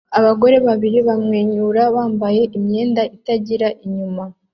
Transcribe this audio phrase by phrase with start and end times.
[0.19, 4.23] Abagore babiri bamwenyura bambaye imyenda itagira inyuma